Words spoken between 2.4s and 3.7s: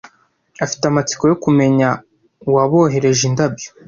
uwabohereje indabyo.